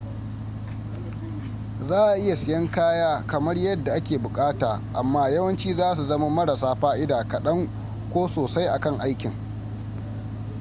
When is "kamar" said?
3.27-3.57